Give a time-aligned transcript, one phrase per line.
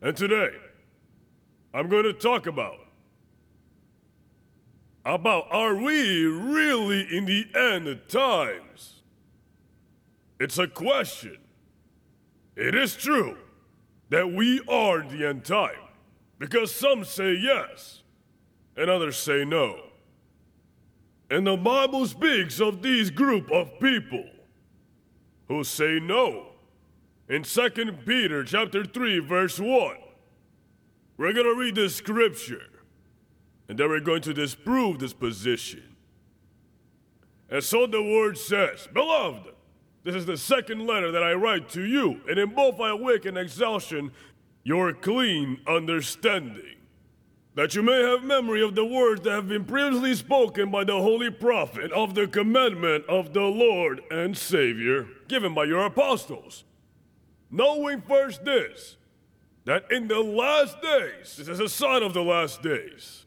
[0.00, 0.50] And today,
[1.74, 2.76] I'm going to talk about
[5.04, 9.02] about are we really in the end times?
[10.38, 11.38] It's a question.
[12.54, 13.38] It is true
[14.10, 15.80] that we are the end time
[16.38, 18.02] because some say yes
[18.76, 19.80] and others say no.
[21.30, 24.24] And the Bible speaks of these group of people
[25.48, 26.47] who say no.
[27.28, 27.70] In 2
[28.06, 29.96] Peter chapter 3 verse 1.
[31.16, 32.62] We're going to read the scripture
[33.68, 35.96] and then we're going to disprove this position.
[37.50, 39.54] And so the word says, Beloved,
[40.04, 43.36] this is the second letter that I write to you, and in both I awaken
[43.36, 44.12] exaltation
[44.64, 46.76] your clean understanding,
[47.54, 51.00] that you may have memory of the words that have been previously spoken by the
[51.00, 56.64] holy prophet of the commandment of the Lord and Savior given by your apostles.
[57.50, 58.96] Knowing first this,
[59.64, 63.24] that in the last days, this is a sign of the last days,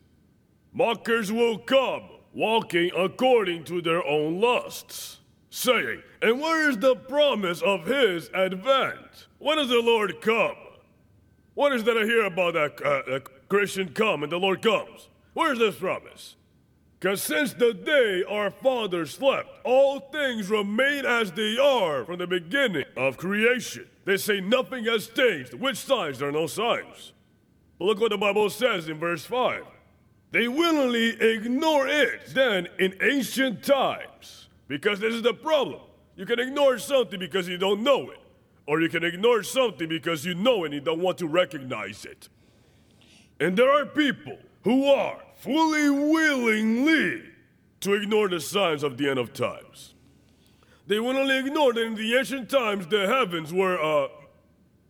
[0.73, 7.61] mockers will come, walking according to their own lusts, saying, And where is the promise
[7.61, 9.27] of his advent?
[9.39, 10.55] When does the Lord come?
[11.53, 15.09] What is that I hear about that uh, Christian come and the Lord comes?
[15.33, 16.35] Where's this promise?
[17.01, 22.27] Because since the day our fathers slept, all things remain as they are from the
[22.27, 23.87] beginning of creation.
[24.05, 25.55] They say nothing has changed.
[25.55, 26.19] Which signs?
[26.19, 27.13] There are no signs.
[27.79, 29.65] But look what the Bible says in verse 5.
[30.29, 34.49] They willingly ignore it then in ancient times.
[34.67, 35.81] Because this is the problem.
[36.15, 38.19] You can ignore something because you don't know it.
[38.67, 42.05] Or you can ignore something because you know it and you don't want to recognize
[42.05, 42.29] it.
[43.39, 47.23] And there are people who are fully willingly
[47.79, 49.95] to ignore the signs of the end of times.
[50.85, 54.09] They willingly ignore that in the ancient times the heavens were uh,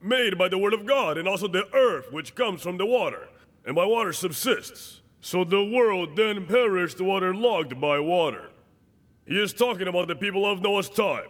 [0.01, 3.29] made by the word of God, and also the earth which comes from the water,
[3.65, 5.01] and by water subsists.
[5.21, 8.49] So the world then perished waterlogged by water.
[9.25, 11.29] He is talking about the people of Noah's time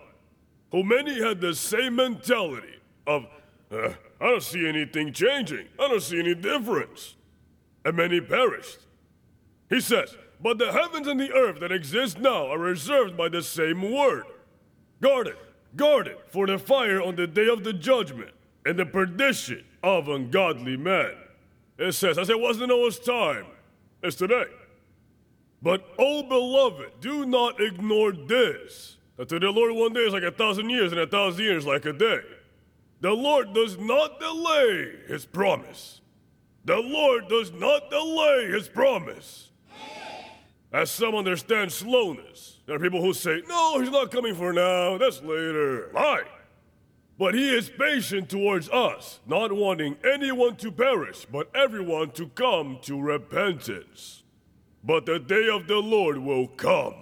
[0.72, 3.28] who many had the same mentality of,
[3.72, 7.16] uh, I don't see anything changing, I don't see any difference.
[7.84, 8.78] And many perished.
[9.72, 13.42] He says, But the heavens and the earth that exist now are reserved by the
[13.42, 14.26] same word.
[15.02, 15.38] Guarded,
[15.76, 18.32] guarded for the fire on the day of the judgment
[18.66, 21.14] and the perdition of ungodly men.
[21.80, 23.46] It says, as it was in Noah's time,
[24.04, 24.46] it's today.
[25.62, 30.24] But, oh beloved, do not ignore this that to the Lord one day is like
[30.24, 32.22] a thousand years, and a thousand years like a day.
[33.02, 36.02] The Lord does not delay his promise.
[36.66, 39.50] The Lord does not delay his promise.
[40.72, 44.98] As some understand slowness, there are people who say, No, he's not coming for now,
[44.98, 45.90] that's later.
[45.94, 46.24] Lie.
[47.20, 52.80] But he is patient towards us, not wanting anyone to perish, but everyone to come
[52.84, 54.24] to repentance.
[54.84, 56.96] But the day of the Lord will come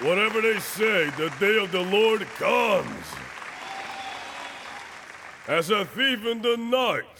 [0.00, 3.06] Whatever they say, the day of the Lord comes.
[5.46, 7.13] As a thief in the night,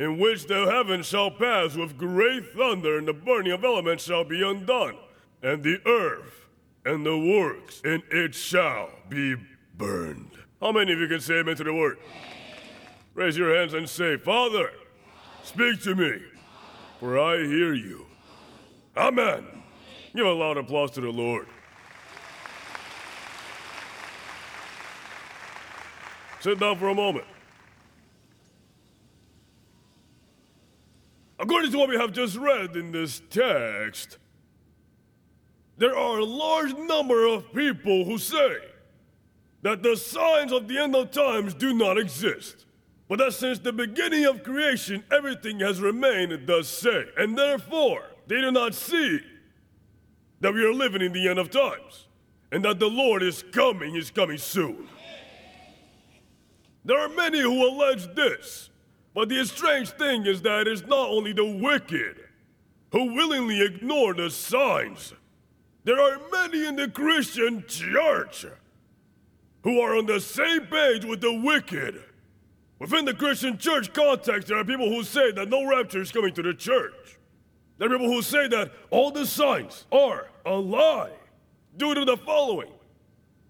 [0.00, 4.24] in which the heavens shall pass with great thunder, and the burning of elements shall
[4.24, 4.96] be undone,
[5.42, 6.46] and the earth
[6.86, 9.36] and the works in it shall be
[9.76, 10.30] burned.
[10.58, 11.98] How many of you can say amen to the word?
[13.12, 14.70] Raise your hands and say, Father,
[15.42, 16.18] speak to me,
[16.98, 18.06] for I hear you.
[18.96, 19.46] Amen.
[20.16, 21.46] Give a loud applause to the Lord.
[26.40, 27.26] Sit down for a moment.
[31.40, 34.18] According to what we have just read in this text,
[35.78, 38.58] there are a large number of people who say
[39.62, 42.66] that the signs of the end of times do not exist,
[43.08, 48.42] but that since the beginning of creation everything has remained the same, and therefore they
[48.42, 49.20] do not see
[50.40, 52.06] that we are living in the end of times,
[52.52, 54.88] and that the Lord is coming, is coming soon.
[56.84, 58.69] There are many who allege this,
[59.14, 62.16] but the strange thing is that it is not only the wicked
[62.92, 65.14] who willingly ignore the signs.
[65.84, 68.46] There are many in the Christian church
[69.62, 72.02] who are on the same page with the wicked.
[72.78, 76.32] Within the Christian church context, there are people who say that no rapture is coming
[76.34, 77.18] to the church.
[77.78, 81.12] There are people who say that all the signs are a lie
[81.76, 82.72] due to the following.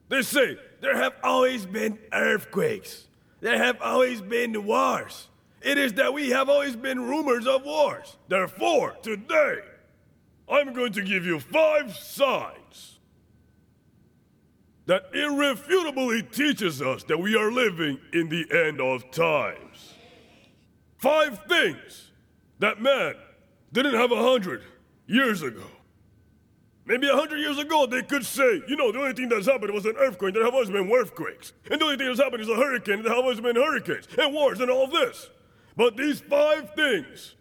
[0.09, 3.07] They say there have always been earthquakes.
[3.41, 5.29] There have always been wars.
[5.63, 8.17] It is that we have always been rumors of wars.
[8.29, 9.59] Therefore, today,
[10.49, 12.99] I'm going to give you five signs
[14.87, 19.95] that irrefutably teaches us that we are living in the end of times.
[20.99, 22.11] Five things
[22.59, 23.15] that man
[23.73, 24.63] didn't have a hundred
[25.07, 25.65] years ago.
[26.87, 29.73] Maybe a hundred years ago, they could say, you know, the only thing that's happened
[29.73, 30.35] was an earthquake.
[30.35, 31.53] There have always been earthquakes.
[31.71, 33.03] And the only thing that's happened is a hurricane.
[33.03, 35.31] There have always been hurricanes and wars and all this.
[35.81, 37.37] But these five things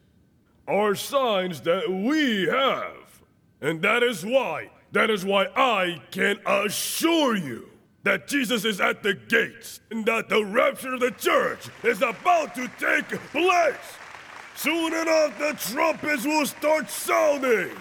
[0.66, 3.22] are signs that we have.
[3.60, 7.68] And that is why, that is why I can assure you
[8.04, 12.56] that Jesus is at the gates and that the rapture of the church is about
[12.56, 13.76] to take place.
[14.56, 17.76] Soon enough, the trumpets will start sounding,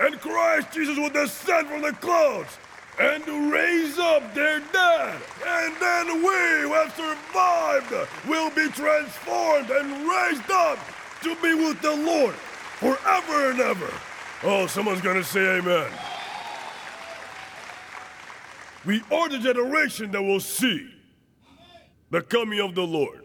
[0.00, 2.56] and Christ Jesus will descend from the clouds
[3.00, 5.20] and raise up their dead.
[5.46, 10.78] And then we who have survived will be transformed and raised up
[11.22, 13.90] to be with the Lord forever and ever.
[14.42, 15.90] Oh, someone's gonna say amen.
[18.84, 20.90] We are the generation that will see
[22.10, 23.24] the coming of the Lord.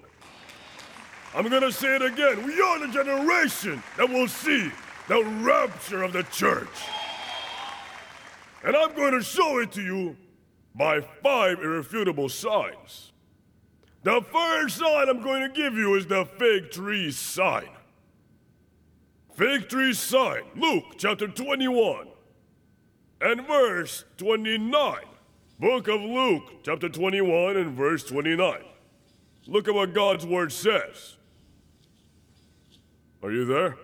[1.34, 2.46] I'm gonna say it again.
[2.46, 4.72] We are the generation that will see
[5.10, 6.70] the rapture of the church.
[8.66, 10.18] And I'm going to show it to you
[10.74, 13.12] by five irrefutable signs.
[14.02, 17.70] The first sign I'm going to give you is the fig tree sign.
[19.36, 22.08] Fig tree sign, Luke chapter 21
[23.22, 24.98] and verse 29.
[25.60, 28.62] Book of Luke chapter 21 and verse 29.
[29.46, 31.18] Look at what God's word says.
[33.22, 33.78] Are you there?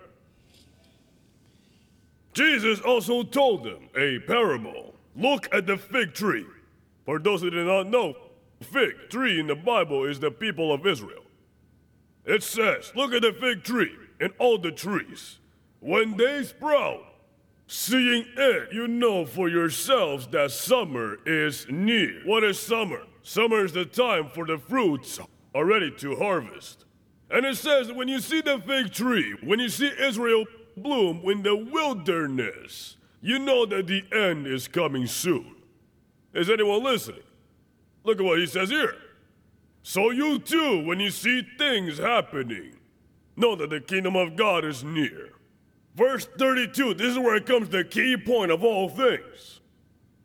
[2.32, 4.94] Jesus also told them a parable.
[5.16, 6.46] Look at the fig tree.
[7.04, 8.14] For those who do not know,
[8.62, 11.24] fig tree in the Bible is the people of Israel.
[12.24, 15.38] It says, Look at the fig tree and all the trees.
[15.80, 17.04] When they sprout,
[17.66, 22.22] seeing it, you know for yourselves that summer is near.
[22.24, 23.02] What is summer?
[23.22, 25.18] Summer is the time for the fruits
[25.54, 26.84] are ready to harvest.
[27.30, 30.44] And it says, when you see the fig tree, when you see Israel
[30.76, 35.56] bloom in the wilderness, you know that the end is coming soon.
[36.34, 37.22] Is anyone listening?
[38.04, 38.94] Look at what he says here.
[39.82, 42.76] So you too, when you see things happening,
[43.36, 45.30] know that the kingdom of God is near.
[45.94, 49.60] Verse 32, this is where it comes the key point of all things.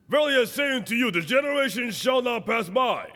[0.09, 3.09] Verily I say unto you, the generation shall not pass by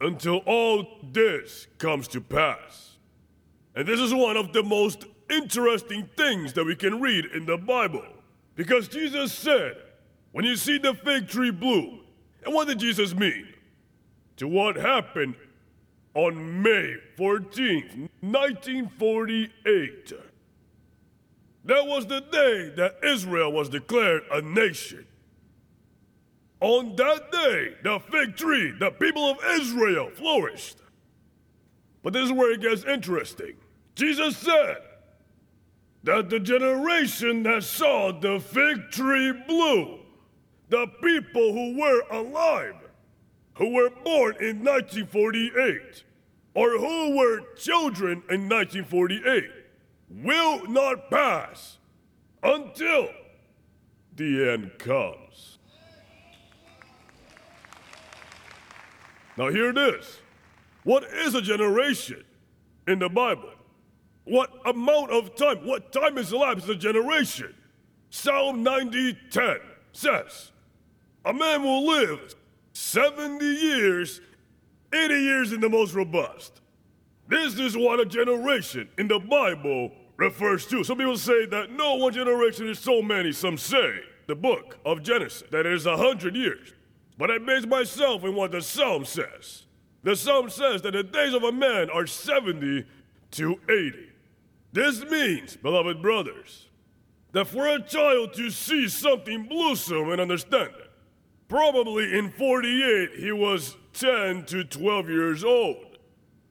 [0.00, 2.98] until all this comes to pass.
[3.74, 7.56] And this is one of the most interesting things that we can read in the
[7.56, 8.04] Bible.
[8.54, 9.76] Because Jesus said,
[10.32, 12.00] when you see the fig tree bloom,
[12.44, 13.48] and what did Jesus mean?
[14.36, 15.36] To what happened
[16.14, 20.12] on May 14th, 1948.
[21.64, 25.06] That was the day that Israel was declared a nation.
[26.60, 30.78] On that day, the fig tree, the people of Israel flourished.
[32.02, 33.54] But this is where it gets interesting.
[33.94, 34.78] Jesus said,
[36.04, 40.00] that the generation that saw the fig tree bloom,
[40.68, 42.76] the people who were alive,
[43.54, 46.04] who were born in 1948,
[46.54, 49.44] or who were children in 1948,
[50.10, 51.78] will not pass
[52.42, 53.08] until
[54.16, 55.58] the end comes.
[59.36, 60.18] Now, here it is.
[60.84, 62.24] What is a generation
[62.86, 63.50] in the Bible?
[64.24, 67.54] What amount of time, what time has elapsed a generation?
[68.10, 69.60] Psalm 90:10
[69.92, 70.52] says,
[71.24, 72.34] A man will live
[72.72, 74.20] 70 years,
[74.92, 76.60] 80 years in the most robust.
[77.28, 80.84] This is what a generation in the Bible refers to.
[80.84, 83.32] Some people say that no, one generation is so many.
[83.32, 86.74] Some say the book of Genesis, that it is a hundred years.
[87.18, 89.64] But I base myself in what the Psalm says.
[90.02, 92.84] The Psalm says that the days of a man are 70
[93.32, 94.11] to 80.
[94.72, 96.68] This means, beloved brothers,
[97.32, 100.90] that for a child to see something blossom and understand it,
[101.48, 105.98] probably in 48 he was 10 to 12 years old.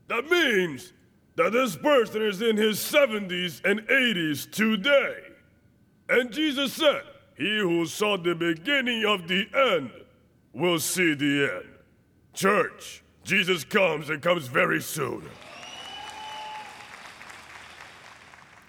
[0.08, 0.94] That means
[1.36, 5.16] that this person is in his 70s and 80s today.
[6.10, 7.04] And Jesus said,
[7.38, 9.92] He who saw the beginning of the end
[10.54, 11.70] will see the end.
[12.34, 15.24] Church, Jesus comes and comes very soon.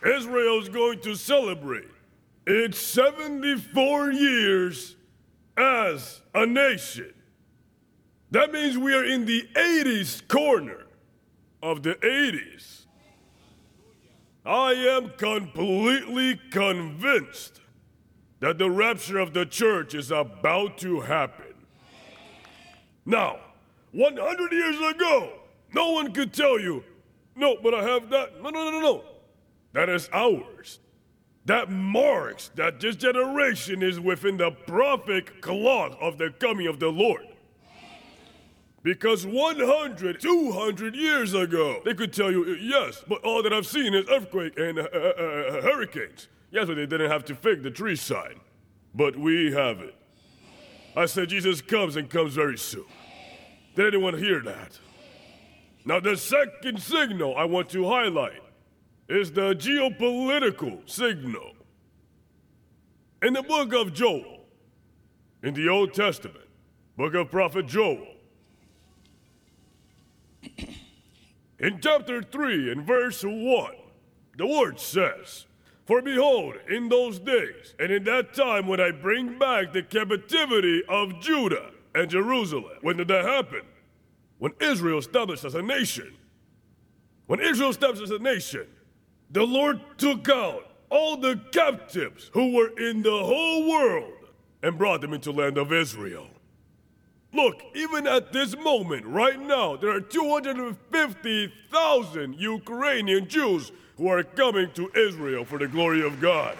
[0.04, 1.88] Israel is going to celebrate
[2.46, 4.96] its 74 years
[5.56, 7.12] as a nation.
[8.30, 10.86] That means we are in the 80s corner
[11.62, 12.86] of the 80s.
[14.44, 17.60] I am completely convinced
[18.40, 21.54] that the rapture of the church is about to happen.
[23.06, 23.38] Now,
[23.92, 25.32] 100 years ago,
[25.72, 26.82] no one could tell you,
[27.36, 28.42] no, but I have that.
[28.42, 29.04] No, no, no, no, no.
[29.72, 30.80] That is ours.
[31.46, 36.88] That marks that this generation is within the prophetic clock of the coming of the
[36.88, 37.26] Lord.
[38.84, 43.94] Because 100, 200 years ago, they could tell you, yes, but all that I've seen
[43.94, 46.28] is earthquake and uh, uh, uh, hurricanes.
[46.50, 48.40] Yes, but they didn't have to fake the tree sign.
[48.94, 49.94] But we have it.
[50.96, 52.84] I said Jesus comes and comes very soon.
[53.74, 54.78] They Did anyone hear that?
[55.84, 58.41] Now, the second signal I want to highlight
[59.08, 61.52] is the geopolitical signal.
[63.22, 64.40] In the book of Joel,
[65.42, 66.48] in the Old Testament,
[66.96, 68.06] book of prophet Joel,
[71.58, 73.72] in chapter 3, in verse 1,
[74.38, 75.46] the word says,
[75.84, 80.82] For behold, in those days, and in that time when I bring back the captivity
[80.88, 83.62] of Judah and Jerusalem, when did that happen?
[84.38, 86.16] When Israel established as a nation.
[87.26, 88.66] When Israel established as a nation,
[89.32, 94.12] the Lord took out all the captives who were in the whole world
[94.62, 96.28] and brought them into land of Israel.
[97.32, 104.70] Look, even at this moment, right now, there are 250,000 Ukrainian Jews who are coming
[104.74, 106.58] to Israel for the glory of God.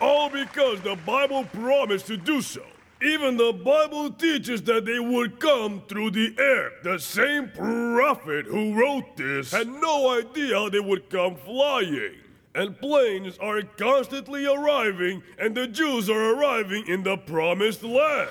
[0.00, 2.62] All because the Bible promised to do so.
[3.00, 6.72] Even the Bible teaches that they would come through the air.
[6.82, 12.16] The same prophet who wrote this had no idea how they would come flying.
[12.54, 18.30] And planes are constantly arriving, and the Jews are arriving in the promised land.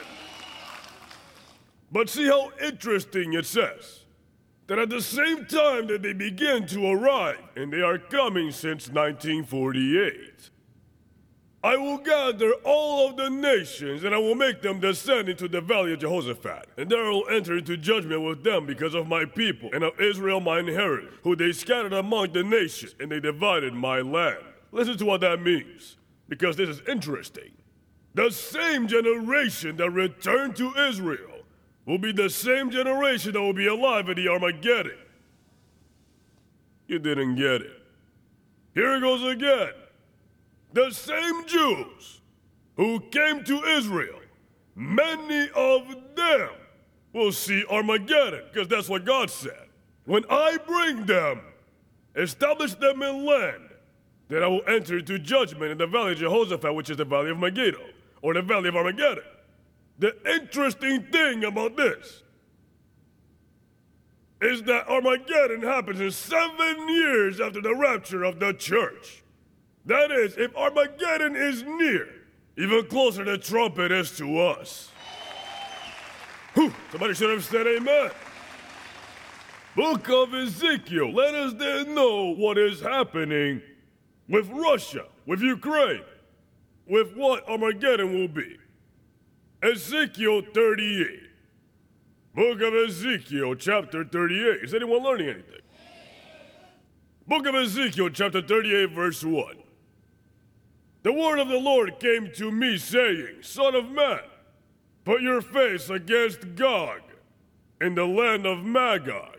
[1.90, 4.04] But see how interesting it says
[4.68, 8.90] that at the same time that they begin to arrive, and they are coming since
[8.90, 10.50] 1948,
[11.64, 15.60] I will gather all of the nations, and I will make them descend into the
[15.60, 16.70] valley of Jehoshaphat.
[16.78, 20.00] And there I will enter into judgment with them because of my people, and of
[20.00, 24.44] Israel my inheritance, who they scattered among the nations, and they divided my land.
[24.72, 25.98] Listen to what that means,
[26.30, 27.52] because this is interesting.
[28.14, 31.42] The same generation that returned to Israel
[31.86, 34.98] will be the same generation that will be alive at the Armageddon.
[36.88, 37.82] You didn't get it.
[38.76, 39.72] Here it goes again
[40.78, 42.22] the same Jews
[42.76, 44.20] who came to Israel,
[44.76, 46.50] many of them
[47.14, 49.70] will see Armageddon, because that's what God said.
[50.06, 51.42] When I bring them,
[52.16, 53.70] establish them in land,
[54.28, 57.32] then I will enter into judgment in the valley of Jehoshaphat, which is the valley
[57.32, 57.80] of Megiddo,
[58.22, 59.24] or the valley of Armageddon.
[59.98, 62.22] The interesting thing about this
[64.42, 69.24] is that Armageddon happens in seven years after the rapture of the church.
[69.88, 72.10] That is, if Armageddon is near,
[72.58, 74.92] even closer the trumpet is to us.
[76.56, 78.12] Whew, somebody should have said amen.
[79.78, 83.62] Book of Ezekiel, let us then know what is happening
[84.28, 86.04] with Russia, with Ukraine,
[86.86, 88.58] with what Armageddon will be.
[89.64, 91.20] Ezekiel 38.
[92.36, 94.64] Book of Ezekiel, chapter 38.
[94.64, 95.62] Is anyone learning anything?
[97.26, 99.57] Book of Ezekiel, chapter 38, verse 1.
[101.04, 104.20] The word of the Lord came to me, saying, Son of man,
[105.06, 107.02] put your face against Gog
[107.80, 109.38] in the land of Magog.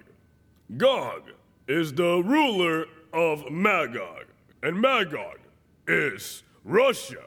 [0.77, 1.31] Gog
[1.67, 4.27] is the ruler of Magog,
[4.63, 5.39] and Magog
[5.87, 7.25] is Russia.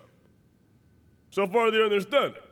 [1.31, 2.43] So far, they understand it.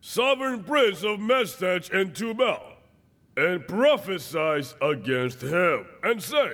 [0.00, 2.60] Sovereign prince of Meshech and Tubal,
[3.36, 6.52] and prophesies against him, and say,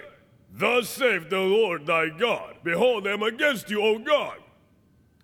[0.59, 4.39] Thus saith the Lord thy God Behold, I am against you, O Gog,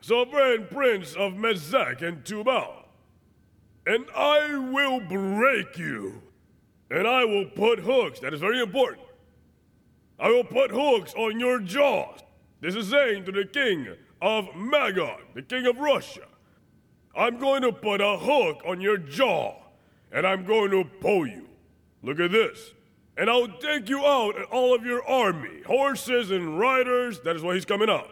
[0.01, 2.87] sovereign prince of Meshech and Tubal,
[3.85, 6.23] and I will break you,
[6.89, 8.21] and I will put hooks.
[8.21, 9.09] That is very important.
[10.21, 12.21] I will put hooks on your jaws.
[12.61, 13.89] This is saying to the king
[14.23, 16.29] of Magog, the king of Russia,
[17.17, 19.57] I'm going to put a hook on your jaw,
[20.13, 21.49] and I'm going to pull you.
[22.03, 22.73] Look at this
[23.17, 27.21] and I'll take you out and all of your army, horses and riders.
[27.21, 28.11] That is why he's coming out.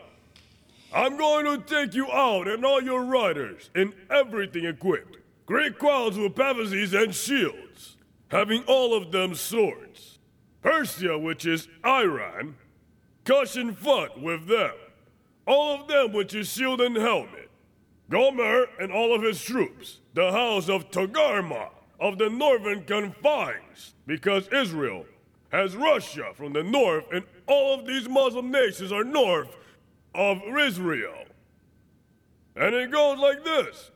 [0.94, 5.16] I'm going to take you out and all your riders, and everything equipped.
[5.46, 7.96] Great crowds with pavises and shields,
[8.28, 10.18] having all of them swords.
[10.60, 12.56] Persia, which is Iran,
[13.24, 14.72] Cush and Put with them,
[15.46, 17.50] all of them which is shield and helmet.
[18.10, 21.70] Gomer and all of his troops, the house of Togarmah
[22.02, 25.06] of the northern confines, because Israel
[25.52, 29.54] has Russia from the north, and all of these Muslim nations are north
[30.12, 31.24] of Israel.
[32.56, 33.92] And it goes like this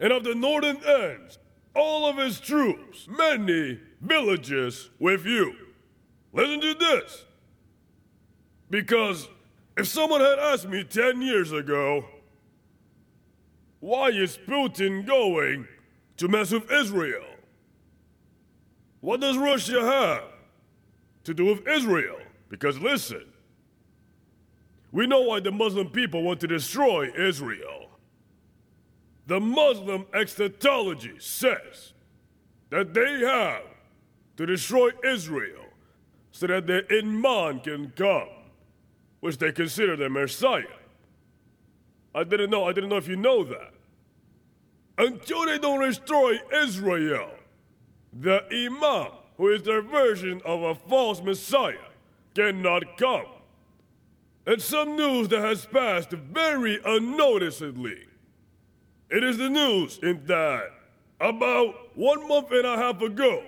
[0.00, 1.38] and of the northern ends,
[1.76, 5.54] all of his troops, many villages with you.
[6.32, 7.24] Listen to this.
[8.70, 9.28] Because
[9.76, 12.06] if someone had asked me 10 years ago,
[13.80, 15.68] why is Putin going
[16.16, 17.24] to mess with Israel?
[19.00, 20.24] What does Russia have
[21.24, 22.18] to do with Israel?
[22.48, 23.24] Because listen,
[24.92, 27.88] we know why the Muslim people want to destroy Israel.
[29.26, 31.94] The Muslim eschatology says
[32.70, 33.62] that they have
[34.36, 35.64] to destroy Israel
[36.30, 38.28] so that the Imam can come,
[39.20, 40.62] which they consider the Messiah.
[42.14, 43.74] I didn't know, I didn't know if you know that.
[44.96, 47.30] Until they don't destroy Israel,
[48.12, 51.74] the Imam, who is their version of a false Messiah,
[52.34, 53.26] cannot come.
[54.46, 58.04] And some news that has passed very unnoticeably.
[59.10, 60.70] It is the news in that
[61.20, 63.42] about one month and a half ago,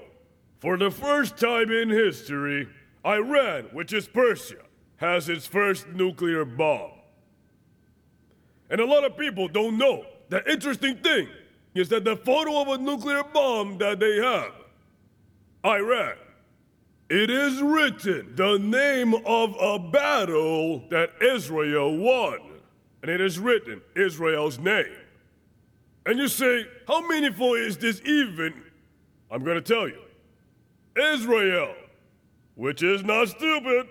[0.61, 2.69] for the first time in history,
[3.05, 4.63] Iran, which is Persia,
[4.97, 6.93] has its first nuclear bomb.
[8.71, 11.29] And a lot of people don't know the interesting thing
[11.75, 14.53] is that the photo of a nuclear bomb that they have,
[15.65, 16.15] Iran,
[17.09, 22.41] it is written the name of a battle that Israel won.
[23.03, 24.97] And it is written Israel's name.
[26.07, 28.55] And you say, how meaningful is this even?
[29.31, 30.01] I'm going to tell you.
[30.97, 31.75] Israel,
[32.55, 33.87] which is not stupid,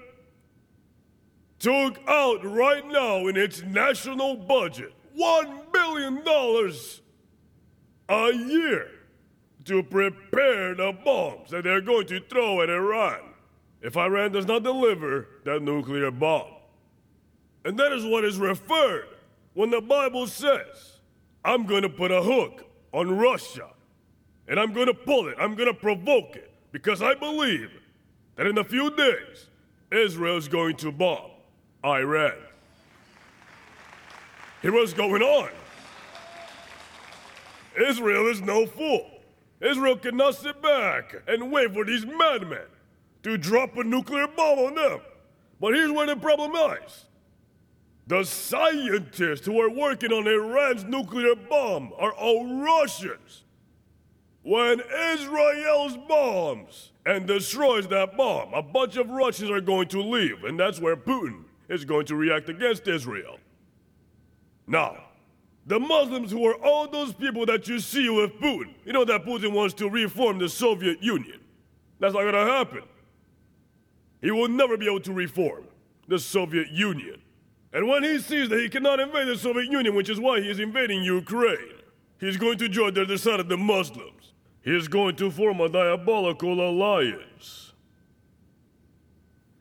[1.59, 6.23] took out right now in its national budget $1 billion
[8.09, 8.87] a year
[9.65, 13.21] to prepare the bombs that they're going to throw at Iran
[13.81, 16.53] if Iran does not deliver that nuclear bomb.
[17.63, 19.07] And that is what is referred
[19.53, 20.99] when the Bible says,
[21.43, 23.69] I'm going to put a hook on Russia
[24.47, 27.71] and I'm going to pull it, I'm going to provoke it, because I believe
[28.35, 29.49] that in a few days,
[29.91, 31.31] Israel is going to bomb
[31.83, 32.33] Iran.
[34.61, 35.49] Here's what's going on.
[37.89, 39.09] Israel is no fool.
[39.61, 42.67] Israel cannot sit back and wait for these madmen
[43.23, 44.99] to drop a nuclear bomb on them.
[45.59, 47.05] But here's where the problem lies.
[48.07, 53.43] The scientists who are working on Iran's nuclear bomb are all Russians.
[54.43, 54.79] When
[55.13, 60.59] Israel's bombs and destroys that bomb, a bunch of Russians are going to leave, and
[60.59, 63.39] that's where Putin is going to react against Israel.
[64.67, 64.97] Now,
[65.65, 69.25] the Muslims who are all those people that you see with Putin, you know that
[69.25, 71.39] Putin wants to reform the Soviet Union.
[71.99, 72.83] That's not gonna happen.
[74.21, 75.65] He will never be able to reform
[76.07, 77.21] the Soviet Union.
[77.73, 80.49] And when he sees that he cannot invade the Soviet Union, which is why he
[80.49, 81.81] is invading Ukraine,
[82.19, 84.33] he's going to join the side of the Muslims.
[84.61, 87.73] He is going to form a diabolical alliance.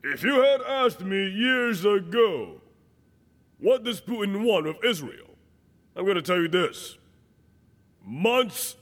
[0.03, 2.61] If you had asked me years ago,
[3.59, 5.35] what does Putin want with Israel?
[5.95, 6.97] I'm going to tell you this.
[8.03, 8.75] Months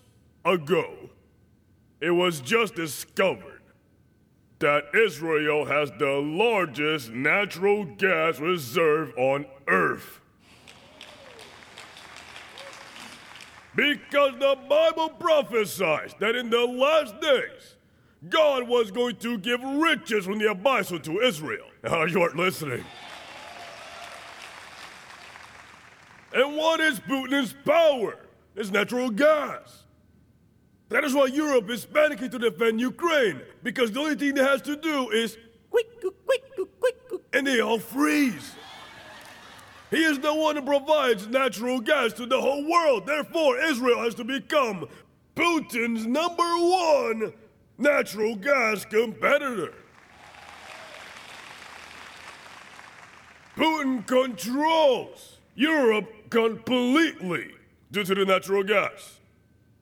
[0.43, 1.09] ago,
[2.01, 3.61] it was just discovered
[4.59, 10.21] that Israel has the largest natural gas reserve on Earth.
[13.75, 17.75] Because the Bible prophesies that in the last days,
[18.29, 21.65] God was going to give riches from the abyssal to Israel.
[21.83, 22.85] Now, you aren't listening.
[26.33, 28.17] And what is Putin's power?
[28.55, 29.83] It's natural gas.
[30.89, 34.61] That is why Europe is panicking to defend Ukraine, because the only thing they has
[34.63, 35.37] to do is
[35.69, 38.53] quick, quick, quick, quick, and they all freeze.
[39.89, 43.05] He is the one who provides natural gas to the whole world.
[43.05, 44.87] Therefore, Israel has to become
[45.35, 47.33] Putin's number one
[47.77, 49.73] natural gas competitor.
[53.55, 57.51] Putin controls Europe completely
[57.91, 59.19] due to the natural gas.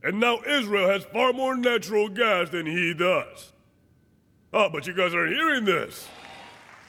[0.04, 3.54] And now Israel has far more natural gas than he does.
[4.52, 6.10] Oh, but you guys aren't hearing this.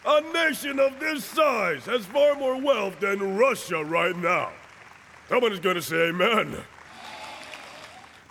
[0.05, 4.51] A nation of this size has far more wealth than Russia right now.
[5.29, 6.57] Someone is going to say amen.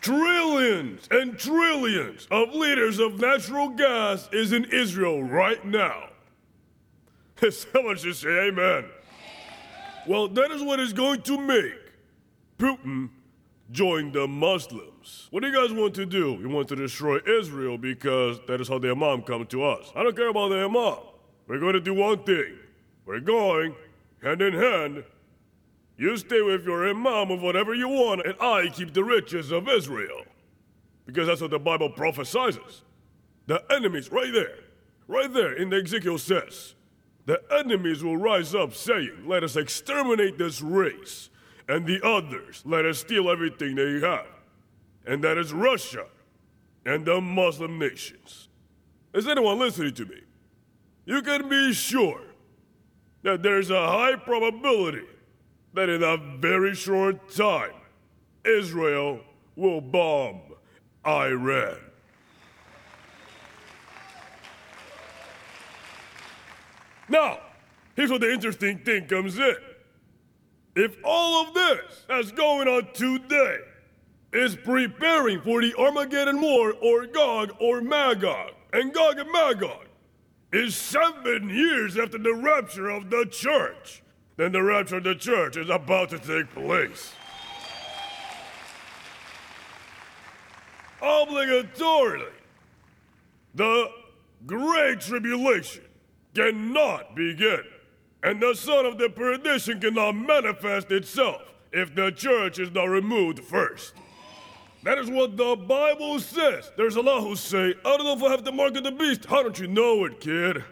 [0.02, 6.10] Trillions and trillions of liters of natural gas is in Israel right now.
[7.50, 8.86] Someone should say amen.
[10.08, 11.74] Well, that is what is going to make
[12.58, 13.10] Putin
[13.72, 15.28] join the Muslims.
[15.32, 16.38] What do you guys want to do?
[16.42, 19.92] You want to destroy Israel because that is how the Imam come to us.
[19.96, 20.98] I don't care about the Imam.
[21.48, 22.58] We're going to do one thing.
[23.06, 23.76] We're going
[24.22, 25.04] hand in hand
[25.98, 29.70] You stay with your imam of whatever you want, and I keep the riches of
[29.70, 30.24] Israel.
[31.06, 32.82] Because that's what the Bible prophesies.
[33.46, 34.56] The enemies, right there,
[35.08, 36.74] right there in the Ezekiel says,
[37.26, 41.30] the enemies will rise up saying, Let us exterminate this race,
[41.68, 44.28] and the others, let us steal everything they have.
[45.06, 46.06] And that is Russia
[46.86, 48.50] and the Muslim nations.
[49.14, 50.22] Is anyone listening to me?
[51.06, 52.22] You can be sure
[53.24, 55.06] that there's a high probability
[55.74, 57.74] that in a very short time,
[58.46, 59.20] Israel
[59.56, 60.42] will bomb
[61.06, 61.78] Iran.
[67.12, 67.40] Now,
[67.94, 69.58] here's where the interesting thing comes in.
[70.78, 73.58] If all of this that's going on today
[74.32, 79.88] is preparing for the Armageddon War or Gog or Magog, and Gog and Magog
[80.54, 84.02] is seven years after the rapture of the church,
[84.38, 87.12] then the rapture of the church is about to take place.
[91.02, 92.32] Obligatorily,
[93.54, 93.92] the
[94.46, 95.84] Great Tribulation
[96.34, 97.64] cannot begin,
[98.24, 101.42] and the son of the perdition cannot manifest itself
[101.72, 103.94] if the church is not removed first.
[104.84, 106.72] That is what the Bible says.
[106.76, 108.92] There's a lot who say, I don't know if I have the mark of the
[108.92, 109.26] beast.
[109.26, 110.64] How don't you know it, kid?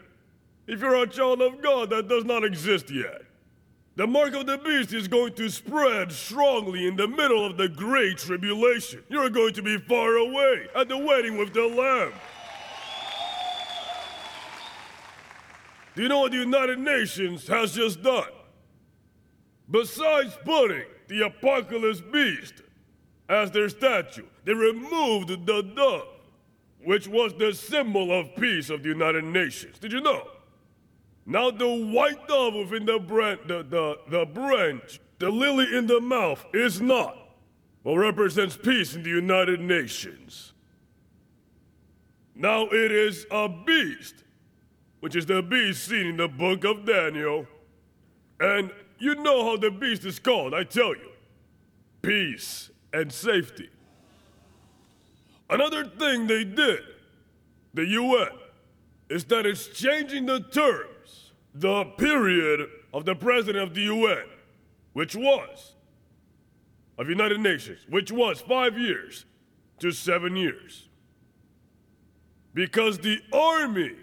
[0.65, 3.21] If you're a child of God, that does not exist yet.
[3.95, 7.67] The mark of the beast is going to spread strongly in the middle of the
[7.67, 9.03] great tribulation.
[9.09, 12.13] You're going to be far away at the wedding with the Lamb.
[15.95, 18.29] Do you know what the United Nations has just done?
[19.69, 22.61] Besides putting the apocalypse beast
[23.27, 26.07] as their statue, they removed the dove,
[26.83, 29.77] which was the symbol of peace of the United Nations.
[29.79, 30.27] Did you know?
[31.25, 36.01] Now the white dove within the, branch, the, the, the branch, the lily in the
[36.01, 37.15] mouth, is not
[37.83, 40.53] what represents peace in the United Nations.
[42.33, 44.23] Now it is a beast
[44.99, 47.47] which is the beast seen in the book of Daniel.
[48.39, 51.09] And you know how the beast is called, I tell you
[52.01, 53.69] peace and safety.
[55.49, 56.81] Another thing they did,
[57.73, 58.29] the UN,
[59.09, 64.25] is that it's changing the terms, the period of the president of the UN,
[64.93, 65.73] which was,
[66.97, 69.25] of United Nations, which was five years
[69.79, 70.87] to seven years.
[72.53, 73.95] Because the army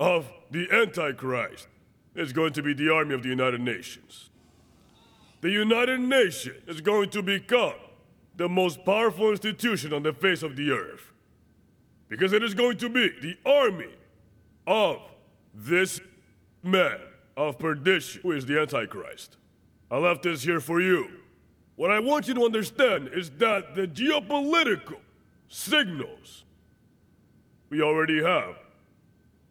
[0.00, 1.68] of the Antichrist
[2.14, 4.30] is going to be the army of the United Nations.
[5.40, 7.74] The United Nations is going to become
[8.36, 11.12] the most powerful institution on the face of the earth.
[12.08, 13.94] Because it is going to be the army
[14.66, 14.98] of
[15.54, 16.00] this
[16.62, 16.98] man
[17.36, 19.36] of perdition, who is the Antichrist.
[19.90, 21.08] I left this here for you.
[21.76, 24.98] What I want you to understand is that the geopolitical
[25.48, 26.44] signals
[27.70, 28.56] we already have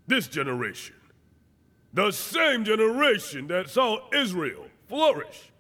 [0.08, 0.96] this generation,
[1.94, 5.52] the same generation that saw Israel flourish,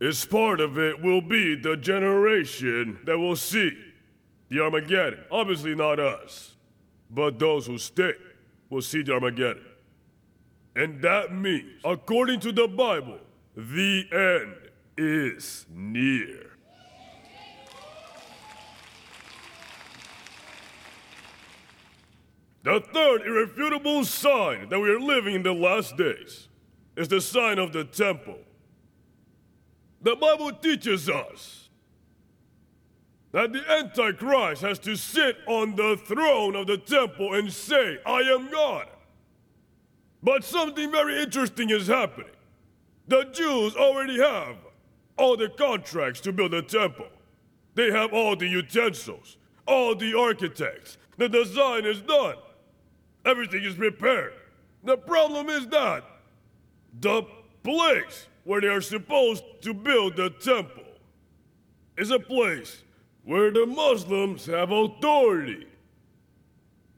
[0.00, 3.76] is part of it will be the generation that will see
[4.48, 5.24] the Armageddon.
[5.30, 6.56] Obviously, not us,
[7.10, 8.14] but those who stay
[8.70, 9.64] will see the Armageddon.
[10.74, 13.18] And that means, according to the Bible,
[13.56, 14.54] the end
[14.96, 16.49] is near.
[22.62, 26.48] The third irrefutable sign that we are living in the last days
[26.96, 28.38] is the sign of the temple.
[30.02, 31.68] The Bible teaches us
[33.32, 38.20] that the Antichrist has to sit on the throne of the temple and say, I
[38.20, 38.86] am God.
[40.22, 42.30] But something very interesting is happening.
[43.08, 44.56] The Jews already have
[45.16, 47.08] all the contracts to build a temple.
[47.74, 50.98] They have all the utensils, all the architects.
[51.16, 52.36] The design is done.
[53.24, 54.32] Everything is prepared.
[54.84, 56.04] The problem is that
[56.98, 57.22] the
[57.62, 60.84] place where they are supposed to build the temple
[61.96, 62.82] is a place
[63.24, 65.66] where the Muslims have authority.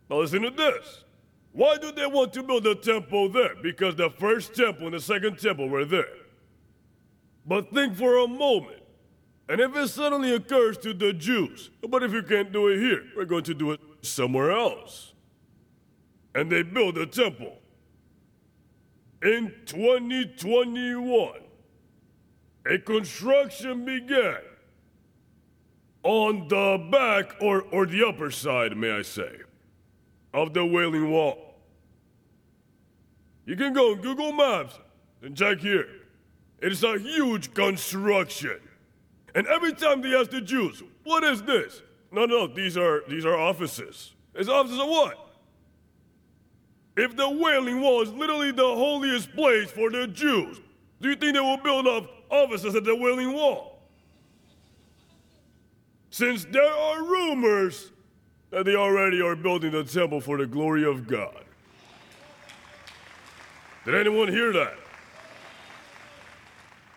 [0.08, 1.04] Now, listen to this.
[1.52, 3.54] Why do they want to build a temple there?
[3.60, 6.06] Because the first temple and the second temple were there.
[7.44, 8.82] But think for a moment.
[9.48, 13.02] And if it suddenly occurs to the Jews, but if you can't do it here,
[13.16, 15.12] we're going to do it somewhere else
[16.34, 17.58] and they built a temple.
[19.22, 21.32] In 2021,
[22.66, 24.40] a construction began
[26.02, 29.38] on the back or, or the upper side, may I say,
[30.34, 31.54] of the Wailing Wall.
[33.44, 34.78] You can go on Google Maps
[35.22, 35.86] and check here.
[36.60, 38.58] It is a huge construction.
[39.34, 41.82] And every time they ask the Jews, what is this?
[42.12, 44.14] No, no, these are these are offices.
[44.34, 45.21] It's offices of what?
[46.96, 50.60] If the Wailing Wall is literally the holiest place for the Jews,
[51.00, 53.80] do you think they will build up offices at the Wailing Wall?
[56.10, 57.90] Since there are rumors
[58.50, 61.44] that they already are building the temple for the glory of God.
[63.86, 64.74] Did anyone hear that?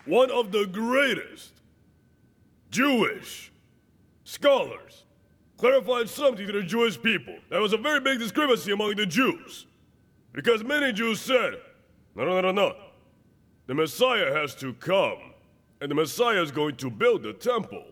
[0.06, 1.54] One of the greatest
[2.70, 3.52] Jewish
[4.26, 5.06] scholars
[5.58, 7.36] clarified something to the Jewish people.
[7.50, 9.66] There was a very big discrepancy among the Jews.
[10.36, 11.54] Because many Jews said,
[12.14, 12.76] no, no, no, no.
[13.68, 15.34] The Messiah has to come,
[15.80, 17.86] and the Messiah is going to build the temple.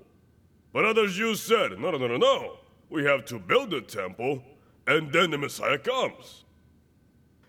[0.74, 2.58] But other Jews said, no, no, no, no, no.
[2.90, 4.44] We have to build the temple,
[4.86, 6.44] and then the Messiah comes.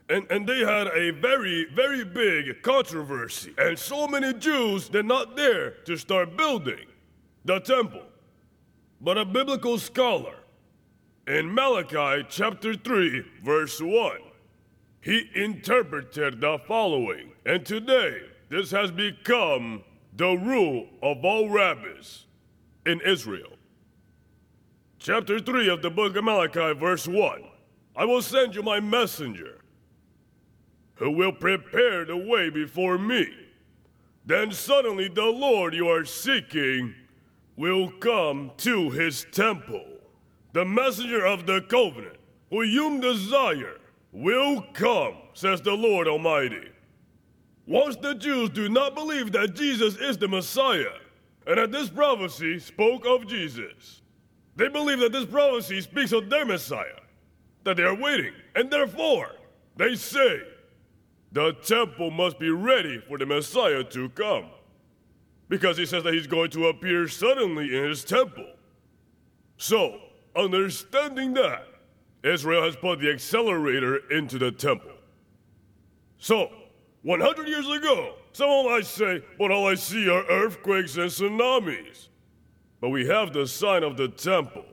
[0.09, 3.53] And, and they had a very, very big controversy.
[3.59, 6.87] And so many Jews did not dare to start building
[7.45, 8.03] the temple.
[9.01, 10.37] But a biblical scholar
[11.27, 14.19] in Malachi chapter 3, verse 1,
[15.05, 17.33] he interpreted the following.
[17.45, 19.85] And today, this has become
[20.17, 22.25] the rule of all rabbis
[22.87, 23.53] in Israel.
[24.99, 27.45] Chapter 3 of the book of Malachi, verse 1
[27.95, 29.61] I will send you my messenger,
[30.95, 33.27] who will prepare the way before me.
[34.25, 36.95] Then suddenly the Lord you are seeking
[37.57, 39.85] will come to his temple.
[40.55, 42.17] The messenger of the covenant,
[42.49, 43.77] who you desire,
[44.15, 46.71] will come, says the Lord Almighty.
[47.67, 50.95] Once the Jews do not believe that Jesus is the Messiah,
[51.47, 54.01] and that this prophecy spoke of Jesus,
[54.57, 57.01] they believe that this prophecy speaks of their Messiah,
[57.65, 59.33] that they are waiting, and therefore
[59.77, 60.41] they say,
[61.33, 64.47] the temple must be ready for the Messiah to come.
[65.49, 68.47] Because he says that he's going to appear suddenly in his temple.
[69.57, 69.99] So,
[70.37, 71.67] understanding that,
[72.25, 74.93] Israel has put the accelerator into the temple.
[76.19, 76.51] So,
[77.03, 82.09] 100 years ago, someone I say, but all I see are earthquakes and tsunamis.
[82.81, 84.65] But we have the sign of the temple.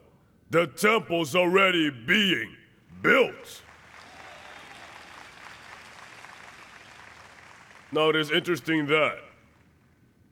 [0.49, 2.55] The temple's already being
[3.01, 3.61] built.
[7.91, 9.17] Now it is interesting that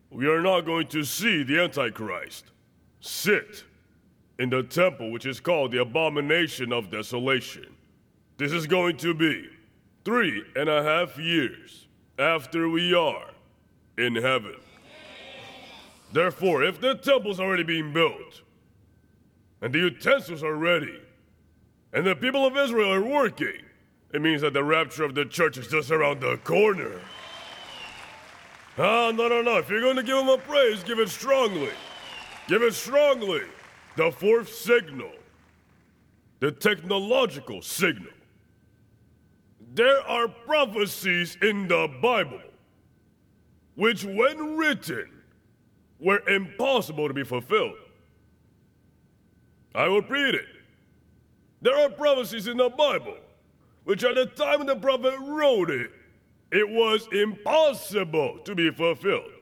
[0.09, 2.45] we are not going to see the Antichrist
[3.01, 3.65] sit
[4.39, 7.67] in the temple which is called the abomination of desolation.
[8.37, 9.49] This is going to be
[10.05, 13.31] three and a half years after we are
[13.97, 14.55] in heaven.
[16.13, 18.41] Therefore, if the temple's already being built,
[19.61, 20.99] and the utensils are ready,
[21.91, 23.61] and the people of Israel are working,
[24.13, 26.99] it means that the rapture of the church is just around the corner.
[28.77, 29.57] Ah, no, no, no.
[29.57, 31.71] If you're going to give him a praise, give it strongly.
[32.47, 33.43] Give it strongly.
[33.99, 35.11] The fourth signal,
[36.39, 38.13] the technological signal.
[39.73, 42.39] There are prophecies in the Bible
[43.75, 45.09] which, when written,
[45.99, 47.75] were impossible to be fulfilled.
[49.75, 50.47] I will read it.
[51.61, 53.17] There are prophecies in the Bible
[53.83, 55.91] which, at the time the prophet wrote it,
[56.53, 59.33] it was impossible to be fulfilled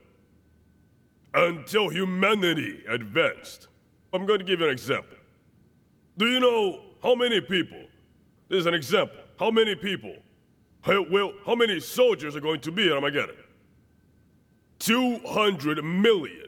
[1.32, 3.68] until humanity advanced.
[4.12, 5.16] I'm going to give you an example.
[6.16, 7.82] Do you know how many people?
[8.48, 9.18] This is an example.
[9.38, 10.16] How many people
[10.86, 13.36] will, how many soldiers are going to be at Armageddon?
[14.78, 16.46] 200 million.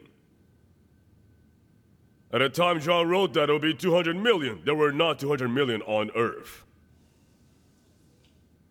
[2.33, 4.62] At the time John wrote that, it would be 200 million.
[4.64, 6.64] There were not 200 million on Earth.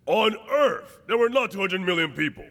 [0.06, 2.46] On Earth, there were not 200 million people.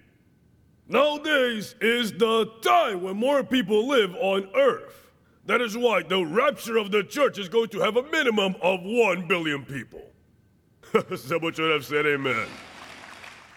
[0.86, 5.07] Nowadays is the time when more people live on Earth.
[5.48, 8.80] That is why the rapture of the church is going to have a minimum of
[8.82, 10.02] 1 billion people.
[11.16, 12.46] Someone should have said amen.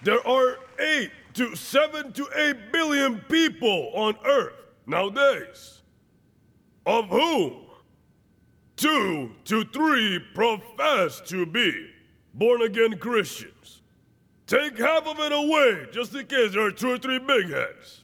[0.01, 4.53] There are 8 to 7 to 8 billion people on Earth
[4.87, 5.81] nowadays,
[6.85, 7.65] of whom
[8.77, 11.89] 2 to 3 profess to be
[12.33, 13.81] born again Christians.
[14.47, 18.00] Take half of it away, just in case there are two or three big heads.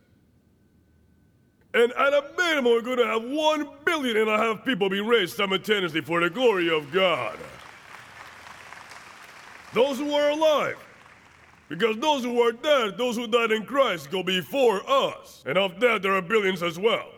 [1.77, 4.99] And at a minimum, we're going to have one billion and a half people be
[4.99, 7.37] raised simultaneously for the glory of God.
[9.75, 10.77] Those who are alive.
[11.69, 15.43] Because those who are dead, those who died in Christ, go before us.
[15.45, 17.09] And of that, there are billions as well.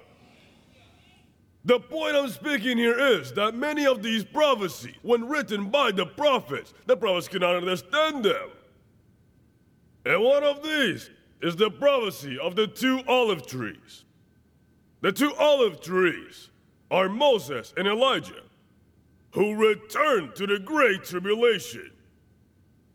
[1.64, 6.06] The point I'm speaking here is that many of these prophecies, when written by the
[6.06, 8.50] prophets, the prophets cannot understand them.
[10.06, 11.10] And one of these
[11.42, 14.04] is the prophecy of the two olive trees.
[15.02, 16.50] The two olive trees
[16.92, 18.42] are Moses and Elijah,
[19.32, 21.92] who returned to the Great Tribulation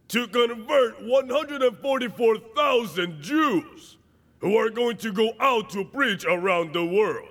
[0.09, 3.97] to convert 144,000 Jews
[4.41, 7.31] who are going to go out to preach around the world.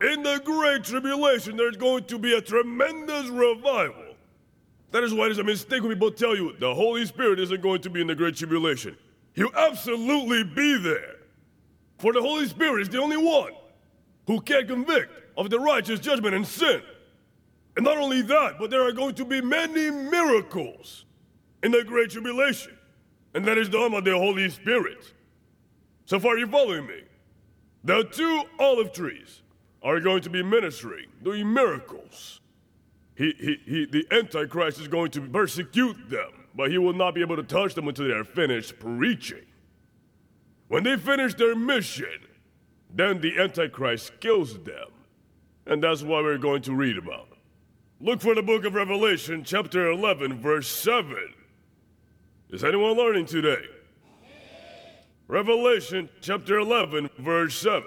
[0.00, 4.04] In the Great Tribulation, there's going to be a tremendous revival.
[4.92, 7.60] That is why it is a mistake when people tell you the Holy Spirit isn't
[7.60, 8.96] going to be in the Great Tribulation.
[9.34, 11.15] He'll absolutely be there.
[11.98, 13.52] For the Holy Spirit is the only one
[14.26, 16.82] who can convict of the righteous judgment and sin.
[17.76, 21.04] And not only that, but there are going to be many miracles
[21.62, 22.76] in the Great Tribulation.
[23.34, 25.12] And that is the done by the Holy Spirit.
[26.06, 27.02] So far, you following me?
[27.84, 29.42] The two olive trees
[29.82, 32.40] are going to be ministering, doing miracles.
[33.14, 37.20] He, he, he, the Antichrist is going to persecute them, but he will not be
[37.20, 39.44] able to touch them until they are finished preaching.
[40.68, 42.26] When they finish their mission,
[42.92, 44.88] then the Antichrist kills them.
[45.66, 47.28] And that's what we're going to read about.
[48.00, 51.16] Look for the book of Revelation, chapter 11, verse 7.
[52.50, 53.62] Is anyone learning today?
[55.28, 57.82] Revelation, chapter 11, verse 7.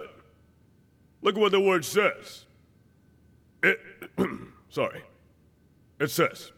[1.22, 2.46] Look at what the word says.
[3.64, 3.80] It,
[4.70, 5.04] sorry.
[6.00, 6.52] It says,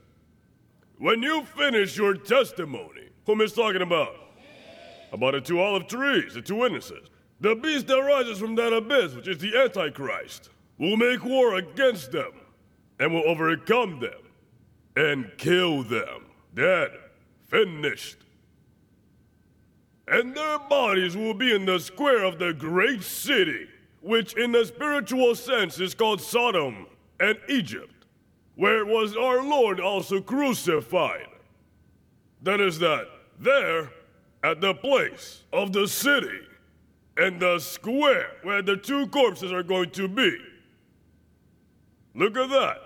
[0.97, 4.15] When you finish your testimony, whom is talking about?
[5.11, 7.09] About the two olive trees, the two witnesses.
[7.39, 12.11] The beast that rises from that abyss, which is the Antichrist, will make war against
[12.11, 12.31] them
[12.99, 14.21] and will overcome them
[14.95, 16.25] and kill them.
[16.53, 16.91] Dead.
[17.47, 18.17] Finished.
[20.07, 23.67] And their bodies will be in the square of the great city,
[24.01, 26.87] which in the spiritual sense is called Sodom
[27.19, 28.05] and Egypt,
[28.55, 31.27] where was our Lord also crucified.
[32.41, 33.07] That is that
[33.39, 33.91] there,
[34.43, 36.39] at the place of the city,
[37.17, 40.37] and the square where the two corpses are going to be.
[42.15, 42.77] Look at that.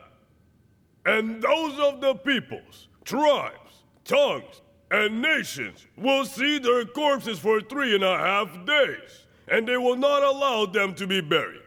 [1.06, 7.96] And those of the peoples, tribes, tongues, and nations will see their corpses for three
[7.96, 11.62] and a half days, and they will not allow them to be buried.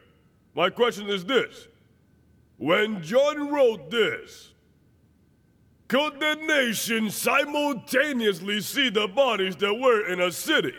[0.55, 1.68] My question is this
[2.57, 4.53] When John wrote this,
[5.88, 10.74] could the nation simultaneously see the bodies that were in a city?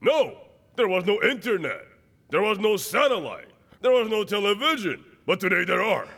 [0.00, 0.38] No,
[0.76, 1.86] there was no internet,
[2.30, 3.48] there was no satellite,
[3.82, 6.08] there was no television, but today there are.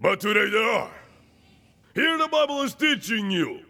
[0.00, 0.90] But today there are.
[1.94, 3.60] Here the Bible is teaching you.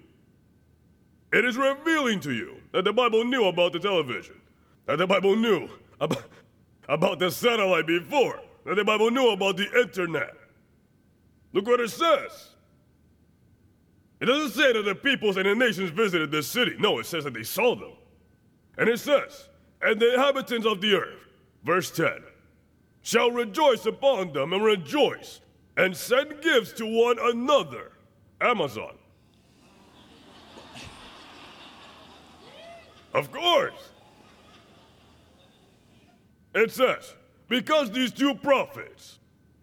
[1.32, 4.40] It is revealing to you that the Bible knew about the television,
[4.86, 5.68] that the Bible knew
[6.00, 6.24] about,
[6.88, 10.34] about the satellite before, that the Bible knew about the internet.
[11.52, 12.53] Look what it says.
[14.24, 16.76] It doesn't say that the peoples and the nations visited this city.
[16.78, 17.92] No, it says that they saw them.
[18.78, 19.50] And it says,
[19.82, 21.28] and the inhabitants of the earth,
[21.62, 22.10] verse 10,
[23.02, 25.42] shall rejoice upon them and rejoice
[25.76, 27.92] and send gifts to one another.
[28.40, 28.96] Amazon.
[33.12, 33.90] Of course.
[36.54, 37.12] It says,
[37.48, 39.18] because these two prophets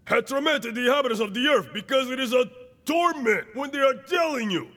[0.06, 2.46] had tormented the inhabitants of the earth, because it is a
[2.86, 4.68] torment when they are telling you,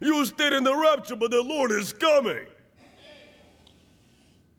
[0.00, 2.46] you stayed in the rapture, but the Lord is coming.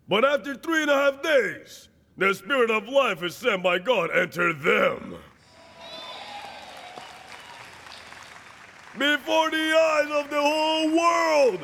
[0.07, 4.09] But after three and a half days, the Spirit of life is sent by God
[4.13, 5.15] enter them.
[8.97, 11.61] Before the eyes of the whole world.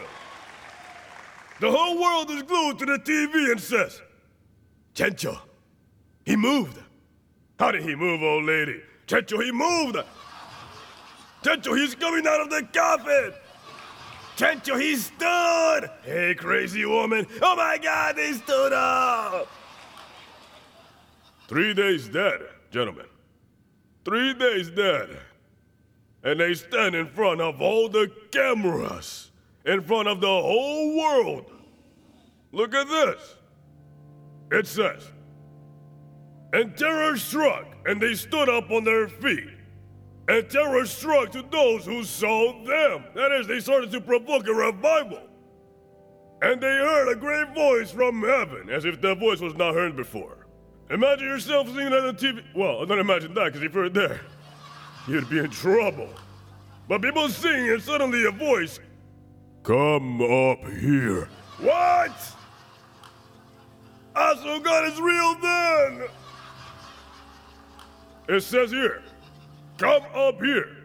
[1.59, 4.01] The whole world is glued to the TV and says,
[4.93, 5.39] Chencho,
[6.25, 6.77] he moved.
[7.59, 8.81] How did he move, old lady?
[9.07, 9.97] Chencho, he moved.
[11.45, 13.31] Chencho, he's coming out of the coffin.
[14.35, 15.91] Chencho, he stood.
[16.03, 17.27] Hey, crazy woman.
[17.39, 19.47] Oh my God, they stood up.
[21.47, 23.05] Three days dead, gentlemen.
[24.05, 25.19] Three days dead.
[26.23, 29.29] And they stand in front of all the cameras
[29.65, 31.51] in front of the whole world.
[32.53, 33.35] Look at this.
[34.51, 35.11] It says,
[36.53, 39.54] And terror struck, and they stood up on their feet.
[40.27, 43.05] And terror struck to those who saw them.
[43.13, 45.21] That is, they started to provoke a revival.
[46.41, 49.95] And they heard a great voice from heaven, as if that voice was not heard
[49.95, 50.47] before.
[50.89, 52.43] Imagine yourself singing on the TV.
[52.55, 54.21] Well, don't imagine that, because if you're there,
[55.07, 56.09] you'd be in trouble.
[56.87, 58.79] But people sing, and suddenly a voice
[59.65, 61.27] Come up here.
[61.59, 62.11] What?
[64.15, 66.03] Also, God is real then.
[68.29, 69.01] It says here,
[69.77, 70.77] Come up here.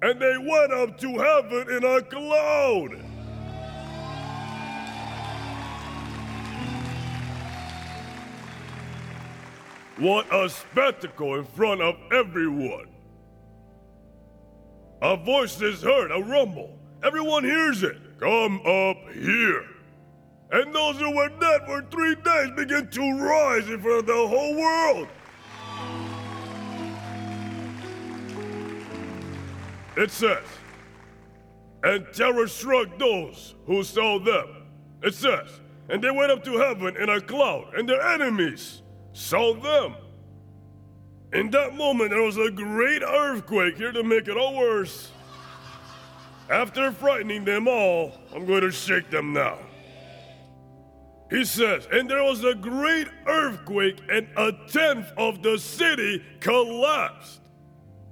[0.00, 3.04] And they went up to heaven in a cloud.
[9.98, 12.88] What a spectacle in front of everyone.
[15.02, 16.76] A voice is heard, a rumble.
[17.02, 17.96] Everyone hears it.
[18.18, 19.64] Come up here.
[20.50, 24.26] And those who were dead for three days begin to rise in front of the
[24.26, 25.08] whole world.
[29.96, 30.44] It says,
[31.84, 34.48] and terror struck those who saw them.
[35.02, 38.82] It says, and they went up to heaven in a cloud, and their enemies
[39.12, 39.96] saw them.
[41.32, 45.10] In that moment, there was a great earthquake here to make it all worse.
[46.50, 49.58] After frightening them all, I'm going to shake them now.
[51.30, 57.40] He says, and there was a great earthquake, and a tenth of the city collapsed.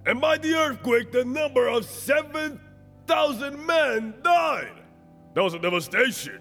[0.07, 4.73] And by the earthquake, the number of 7,000 men died.
[5.35, 6.41] That was a devastation.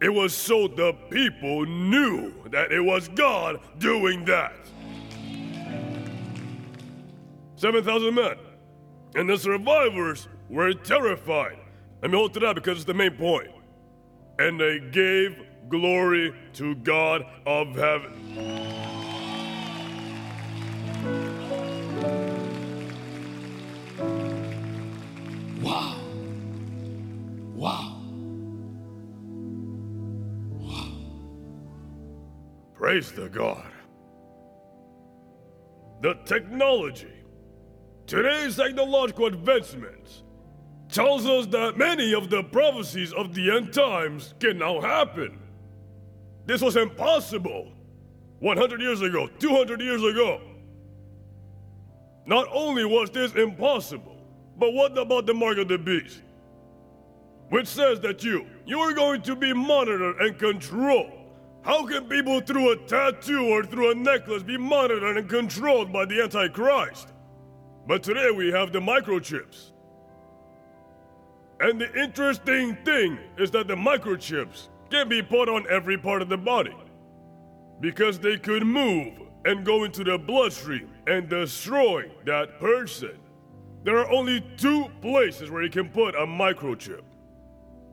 [0.00, 4.54] It was so the people knew that it was God doing that.
[7.56, 8.36] 7,000 men.
[9.14, 11.58] And the survivors were terrified.
[12.02, 13.48] Let me hold to that because it's the main point.
[14.38, 19.03] And they gave glory to God of heaven.
[27.54, 28.02] Wow.
[30.50, 30.88] Wow.
[32.74, 33.70] Praise the God.
[36.02, 37.14] The technology,
[38.06, 40.24] today's technological advancements,
[40.88, 45.38] tells us that many of the prophecies of the end times can now happen.
[46.46, 47.72] This was impossible
[48.40, 50.40] 100 years ago, 200 years ago.
[52.26, 54.16] Not only was this impossible,
[54.58, 56.20] but what about the mark of the beast?
[57.50, 61.12] Which says that you, you are going to be monitored and controlled.
[61.62, 66.04] How can people through a tattoo or through a necklace be monitored and controlled by
[66.04, 67.08] the Antichrist?
[67.86, 69.70] But today we have the microchips.
[71.60, 76.28] And the interesting thing is that the microchips can be put on every part of
[76.28, 76.76] the body.
[77.80, 79.14] Because they could move
[79.44, 83.18] and go into the bloodstream and destroy that person.
[83.84, 87.02] There are only two places where you can put a microchip,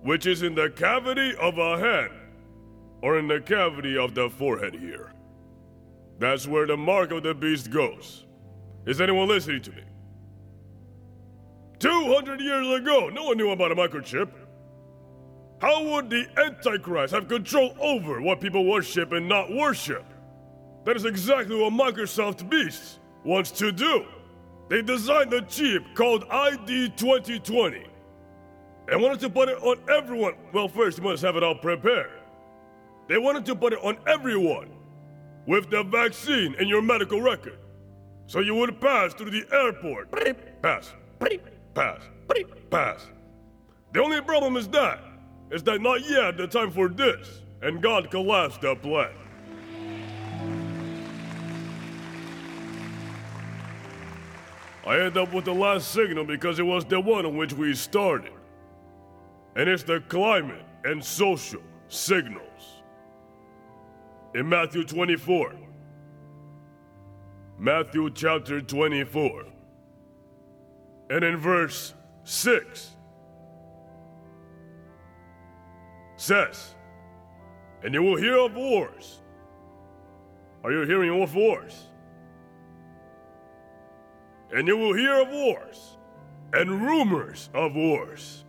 [0.04, 2.14] which is in the cavity of a hand
[3.02, 5.14] or in the cavity of the forehead here.
[6.20, 8.26] That's where the mark of the beast goes.
[8.86, 9.84] Is anyone listening to me?
[11.80, 14.30] 200 years ago, no one knew about a microchip.
[15.60, 20.06] How would the Antichrist have control over what people worship and not worship?
[20.86, 24.06] That is exactly what Microsoft Beast wants to do.
[24.70, 27.91] They designed a chip called ID 2020
[28.92, 30.36] and wanted to put it on everyone.
[30.54, 32.12] Well, first, you must have it all prepared.
[33.08, 34.70] They wanted to put it on everyone
[35.48, 37.58] with the vaccine in your medical record.
[38.28, 40.12] So you would pass through the airport.
[40.62, 40.94] Pass.
[41.74, 42.02] Pass.
[42.70, 43.08] Pass.
[43.94, 45.00] The only problem is that,
[45.52, 49.12] is that not yet the time for this, and God collapsed the plan.
[54.86, 57.74] I end up with the last signal because it was the one on which we
[57.74, 58.32] started.
[59.56, 62.84] And it's the climate and social signals.
[64.34, 65.56] In Matthew 24,
[67.60, 69.46] Matthew chapter 24,
[71.10, 71.94] and in verse
[72.24, 72.96] 6,
[76.16, 76.76] says,
[77.84, 79.22] And you will hear of wars.
[80.64, 81.88] Are you hearing of wars?
[84.54, 85.98] And you will hear of wars
[86.54, 88.46] and rumors of wars.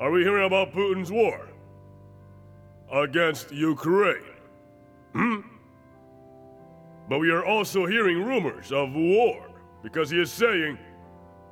[0.00, 1.48] Are we hearing about Putin's war
[2.92, 4.22] against Ukraine?
[5.12, 5.40] Hmm?
[7.08, 9.48] But we are also hearing rumors of war
[9.82, 10.78] because he is saying,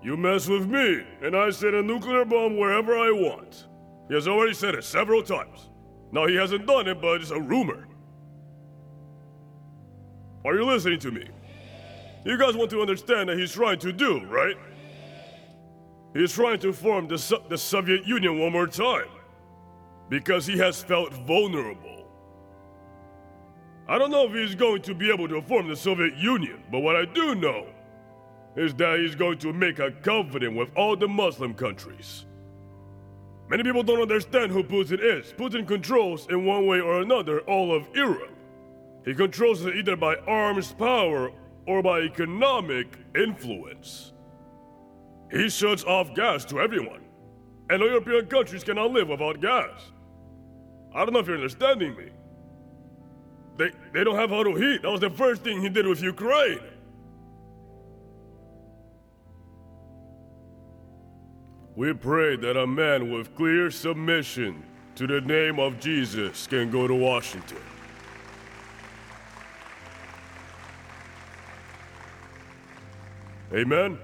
[0.02, 3.66] You mess with me, and I set a nuclear bomb wherever I want.
[4.08, 5.70] He has already said it several times.
[6.12, 7.88] Now, he hasn't done it, but it's a rumor.
[10.44, 11.26] Are you listening to me?
[12.24, 14.56] You guys want to understand that he's trying to do, right?
[16.16, 19.08] He's trying to form the, so- the Soviet Union one more time.
[20.08, 22.06] Because he has felt vulnerable.
[23.88, 26.80] I don't know if he's going to be able to form the Soviet Union, but
[26.80, 27.66] what I do know
[28.56, 32.24] is that he's going to make a covenant with all the Muslim countries.
[33.48, 35.34] Many people don't understand who Putin is.
[35.34, 38.34] Putin controls, in one way or another, all of Europe.
[39.04, 41.30] He controls it either by arms power
[41.66, 44.12] or by economic influence.
[45.30, 47.02] He shuts off gas to everyone,
[47.68, 49.90] and European countries cannot live without gas.
[50.94, 52.10] I don't know if you're understanding me.
[53.56, 54.82] They, they don't have auto heat.
[54.82, 56.60] That was the first thing he did with Ukraine.
[61.74, 64.64] We pray that a man with clear submission
[64.94, 67.58] to the name of Jesus can go to Washington.
[73.52, 73.98] Amen?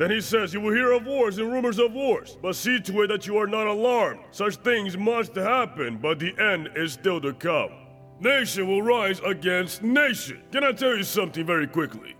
[0.00, 3.02] Then he says, You will hear of wars and rumors of wars, but see to
[3.02, 4.20] it that you are not alarmed.
[4.30, 7.68] Such things must happen, but the end is still to come.
[8.18, 10.42] Nation will rise against nation.
[10.52, 12.14] Can I tell you something very quickly?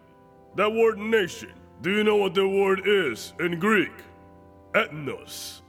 [0.57, 3.93] That word nation, do you know what the word is in Greek?
[4.75, 5.63] Ethnos,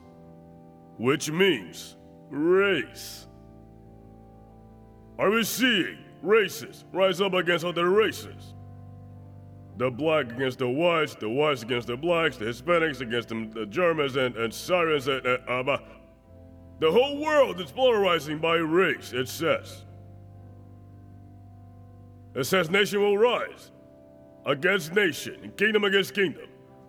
[0.97, 1.95] which means
[2.29, 3.25] race.
[5.17, 8.53] Are we seeing races rise up against other races?
[9.77, 13.65] The black against the whites, the whites against the blacks, the Hispanics against the, the
[13.65, 15.77] Germans and, and Syrians, and, and uh,
[16.79, 19.85] the whole world is polarizing by race, it says.
[22.33, 23.71] It says nation will rise
[24.45, 26.47] against nation, kingdom against kingdom.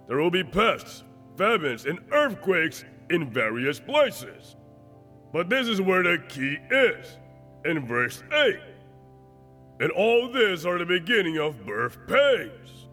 [0.09, 1.05] There will be pests,
[1.37, 4.57] famines, and earthquakes in various places.
[5.33, 7.19] But this is where the key is,
[7.65, 8.72] in verse 8.
[9.83, 12.87] And all this are the beginning of birth pains.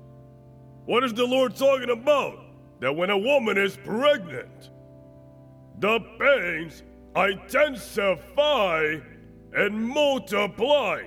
[0.86, 2.40] What is the Lord talking about?
[2.80, 4.72] That when a woman is pregnant,
[5.78, 6.82] the pains
[7.16, 8.96] intensify
[9.54, 11.04] and multiply.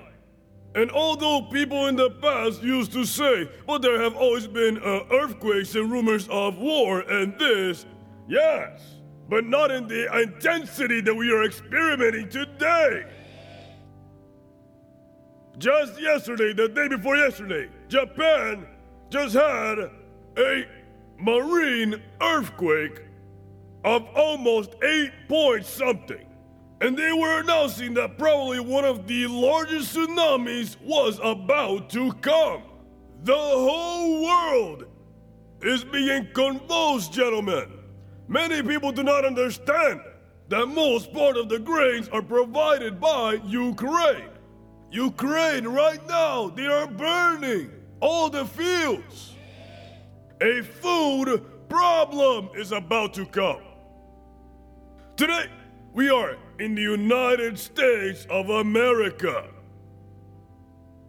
[0.77, 5.01] And although people in the past used to say, but there have always been uh,
[5.11, 7.87] earthquakes and rumors of war and this,
[8.29, 8.81] yes,
[9.29, 13.05] but not in the intensity that we are experimenting today.
[15.63, 18.67] Just yesterday, the day before yesterday, Japan
[19.11, 19.79] just had
[20.37, 20.67] a
[21.21, 23.03] marine earthquake
[23.85, 26.27] of almost 8 point something.
[26.81, 32.65] And they were announcing that probably one of the largest tsunamis was about to come.
[33.23, 34.87] The whole world
[35.61, 37.71] is being convulsed, gentlemen.
[38.27, 40.01] Many people do not understand
[40.49, 44.32] that most part of the grains are provided by Ukraine.
[44.93, 47.71] Ukraine, right now, they are burning
[48.01, 49.35] all the fields.
[50.43, 53.63] A food problem is about to come.
[55.17, 55.47] Today,
[55.95, 59.49] we are in the United States of America.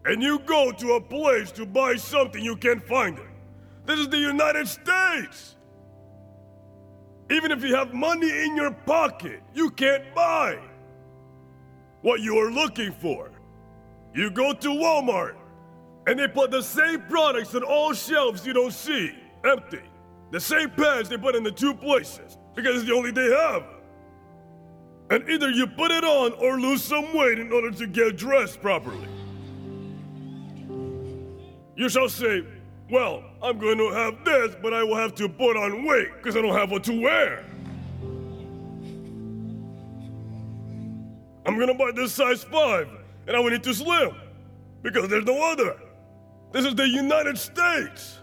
[0.05, 3.27] And you go to a place to buy something, you can't find it.
[3.86, 5.57] This is the United States.
[7.29, 10.57] Even if you have money in your pocket, you can't buy
[12.01, 13.32] what you are looking for.
[14.14, 15.36] You go to Walmart,
[16.05, 19.11] and they put the same products on all shelves you don't see,
[19.43, 19.82] empty.
[20.32, 23.64] The same pads they put in the two places, because it's the only they have.
[25.09, 28.61] And either you put it on or lose some weight in order to get dressed
[28.61, 29.07] properly.
[31.76, 32.43] You shall say,
[32.89, 36.38] Well, I'm going to have this, but I will have to put on weight because
[36.38, 37.43] I don't have what to wear.
[41.45, 44.15] I'm gonna buy this size 5 and I will need to slim
[44.82, 45.76] because there's no other.
[46.51, 48.19] This is the United States.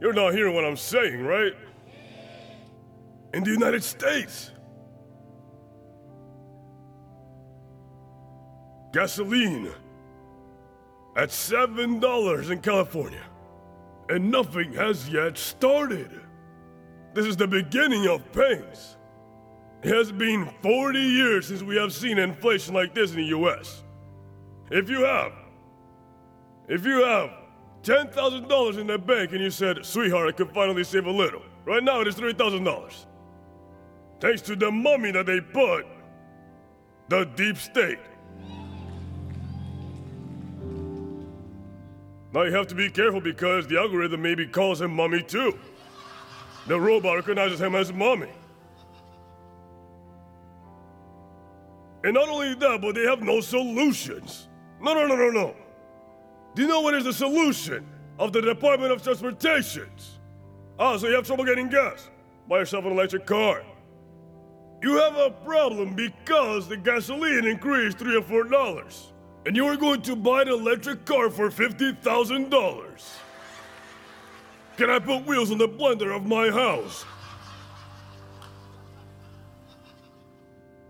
[0.00, 1.52] You're not hearing what I'm saying, right?
[3.34, 4.50] In the United States,
[8.92, 9.70] gasoline
[11.16, 13.24] at $7 in California,
[14.08, 16.10] and nothing has yet started.
[17.14, 18.96] This is the beginning of pains.
[19.82, 23.82] It has been 40 years since we have seen inflation like this in the US.
[24.70, 25.32] If you have,
[26.68, 27.30] if you have
[27.82, 31.82] $10,000 in the bank and you said, sweetheart, I could finally save a little, right
[31.82, 33.06] now it is $3,000.
[34.20, 35.86] Thanks to the mummy that they put,
[37.08, 37.98] the deep state.
[42.32, 45.58] Now you have to be careful because the algorithm maybe calls him mummy too.
[46.68, 48.30] The robot recognizes him as mummy.
[52.04, 54.46] And not only that, but they have no solutions.
[54.80, 55.54] No, no, no, no, no.
[56.54, 57.86] Do you know what is the solution
[58.18, 60.18] of the Department of Transportations?
[60.78, 62.08] Ah, so you have trouble getting gas?
[62.48, 63.62] Buy yourself an electric car.
[64.82, 69.12] You have a problem because the gasoline increased three or four dollars.
[69.46, 73.02] And you are going to buy an electric car for $50,000.
[74.76, 77.04] Can I put wheels on the blender of my house?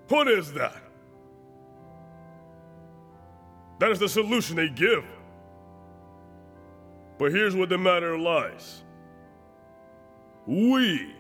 [0.09, 0.83] What is that?
[3.81, 5.05] That is the solution they give.
[7.19, 8.83] But here's where the matter lies.
[10.47, 11.15] We,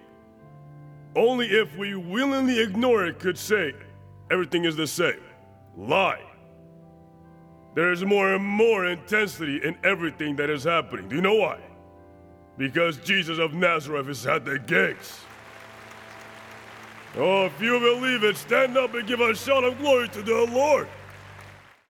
[1.16, 3.74] only if we willingly ignore it, could say
[4.30, 5.20] everything is the same.
[5.76, 6.22] Lie.
[7.74, 11.08] there's more and more intensity in everything that is happening.
[11.08, 11.60] Do you know why?
[12.58, 15.20] Because Jesus of Nazareth is at the gates.
[17.16, 20.46] Oh, if you believe it, stand up and give a shout of glory to the
[20.52, 20.88] Lord.